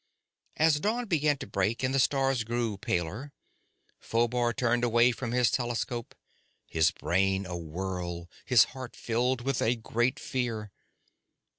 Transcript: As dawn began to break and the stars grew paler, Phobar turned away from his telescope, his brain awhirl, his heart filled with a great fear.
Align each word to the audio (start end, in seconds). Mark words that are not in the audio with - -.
As 0.57 0.79
dawn 0.79 1.05
began 1.05 1.37
to 1.37 1.45
break 1.45 1.83
and 1.83 1.93
the 1.93 1.99
stars 1.99 2.43
grew 2.43 2.75
paler, 2.79 3.33
Phobar 3.99 4.51
turned 4.51 4.83
away 4.83 5.11
from 5.11 5.31
his 5.31 5.51
telescope, 5.51 6.15
his 6.65 6.89
brain 6.89 7.45
awhirl, 7.45 8.27
his 8.43 8.63
heart 8.73 8.95
filled 8.95 9.41
with 9.41 9.61
a 9.61 9.75
great 9.75 10.19
fear. 10.19 10.71